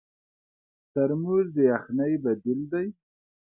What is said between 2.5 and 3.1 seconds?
دی.